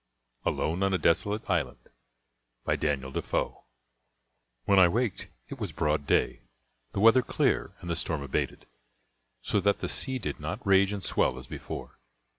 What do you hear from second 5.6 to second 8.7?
broad day, the weather clear, and the storm abated,